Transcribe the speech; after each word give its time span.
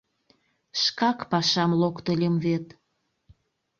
Шкак 0.81 1.19
пашам 1.31 1.71
локтыльым 1.81 2.35
вет... 2.45 2.65